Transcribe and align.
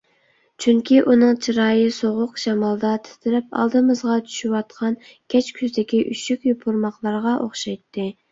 چۈنكى، 0.63 0.95
ئۇنىڭ 1.09 1.35
چىرايى 1.47 1.83
سوغۇق 1.97 2.39
شامالدا 2.43 2.93
تىترەپ 3.09 3.53
ئالدىمىزغا 3.59 4.17
چۈشۈۋاتقان 4.31 4.97
كەچكۈزدىكى 5.35 6.01
ئۈششۈك 6.13 6.49
يوپۇرماقلارغا 6.53 7.35
ئوخشايتتى. 7.45 8.11